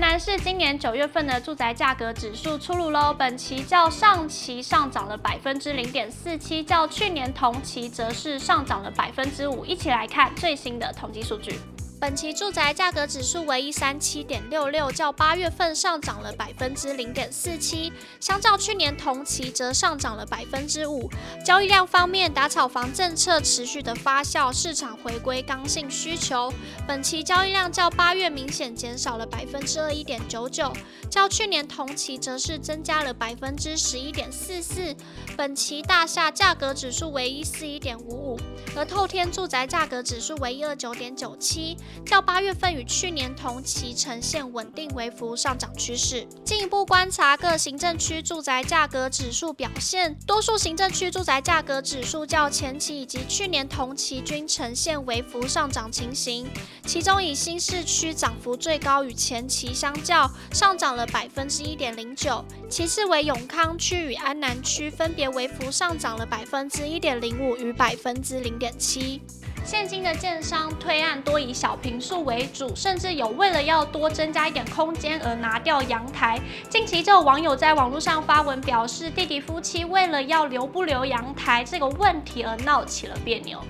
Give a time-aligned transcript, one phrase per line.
[0.00, 9.62] 南市今年九月份的住宅价格指数出炉喽，本期较上期上涨了百分之零点四七，较去年同期则是上涨了百分之五。
[9.62, 11.54] 一起来看最新的统计数据。
[12.00, 21.10] 本期住宅价格指数为一三七点六六，较八月份上涨了百分之零点四七，相较去年同期则上涨了百分之五。
[21.44, 26.50] 交易量方面，打炒房政策持续的发酵，市场回归刚性需求。
[26.88, 30.72] 本期交易量较八月明显减少了百分之二一点九九，
[31.10, 34.96] 较去年同期则是增加了百分之十一点四四。
[35.36, 38.40] 本期大厦价格指数为一四一点五五，
[38.74, 41.76] 而透天住宅价格指数为一二九点九七。
[42.04, 46.26] 较八月份与去年同期呈现稳定微幅上涨趋势。
[46.44, 56.48] 进一步观察各行政区住宅价格指数表现，多数行政区住宅价格指数较前期以及去年同期均呈现微幅上涨情形。
[56.86, 69.22] 其中以新市区涨幅最高，与前期相较上涨了百分之一点零九，其次为永康区与安南区分别微幅上涨了百分之一点零五与百分之零点七。
[69.64, 76.40] 现今的建商推案多以小平数为主，甚至有为了要多增加一点空间而拿掉阳台。
[76.68, 83.60] 近期就有网友在网络上发文表示，弟弟夫妻为了要留不留阳台这个问题而闹起了别扭。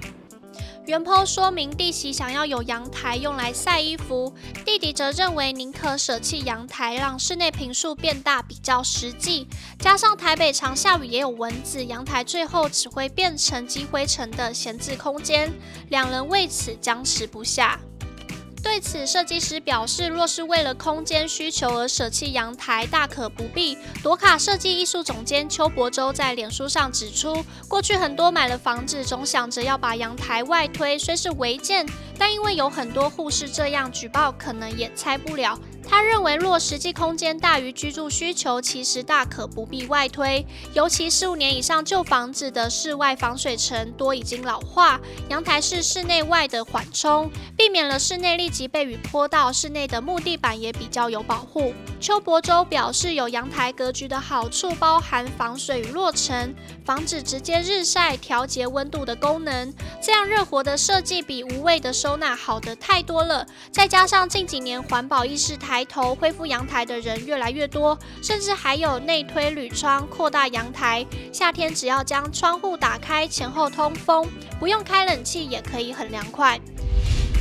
[0.90, 9.46] 原坡说明弟媳想要有阳台用来晒衣服，弟弟则认为宁可舍弃阳台，让室内平数变大比较实际。
[9.78, 15.52] 加上台北常下雨也有蚊子，阳台最后只会变成积灰尘的闲置空间，
[15.90, 17.78] 两人为此僵持不下。
[18.62, 23.76] 对此，设计师表示，若是为了空间需求而舍弃阳台，大可不必。
[24.02, 31.86] 朵卡设计艺术总监邱柏洲在脸书上指出，过去很多买了房子，总想着要把阳台外推，虽是违建，
[32.18, 35.58] 但因为有很多护士这样举报，可能也拆不了。
[35.90, 40.46] 他认为，若实际空间大于居住需求，其实大可不必外推。
[40.72, 51.74] 尤其十五年以上旧房子的室外防水层多已经老化，阳台是室内外的缓冲，避免了室内立即被雨泼到，室内的木地板也比较有保护。
[52.00, 59.74] 邱伯洲表示，有阳台格局的好处包含防水与落尘，防止直接日晒，调节温度的功能。
[60.00, 63.44] 这样热活的设计比无谓的收纳好得太多了。
[63.72, 71.06] 再加上近几年环保意识抬头，恢复阳台的人越来越多，甚至还有内推铝窗扩大阳台。
[71.32, 76.60] 夏天只要将窗户打开，前后通风，不用开冷气也可以很凉快。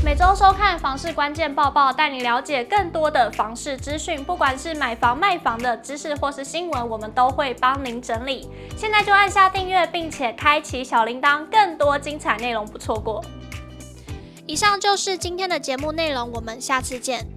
[0.06, 8.48] 每周收看房市关键报报，带你了解更多的房市资讯，不管是买房卖房的知识或是新闻，我们都会帮您整理。
[8.78, 13.22] 现在就按下订阅，并且开启小铃铛，更多精彩内容不错过。
[14.48, 17.28] 以上就是今天的节目内容，我们下次见。